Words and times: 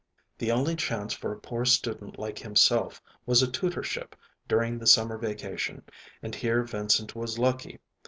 The 0.39 0.51
only 0.51 0.75
chance 0.75 1.13
for 1.13 1.31
a 1.31 1.37
poor 1.39 1.63
student 1.63 2.17
like 2.17 2.39
himself 2.39 3.03
was 3.27 3.43
a 3.43 3.47
tutorship 3.51 4.15
during 4.47 4.79
the 4.79 4.87
summer 4.87 5.19
vacation, 5.19 5.83
and 6.23 6.33
here 6.33 6.63
Vincent 6.63 7.15
was 7.15 7.37
lucky. 7.37 7.77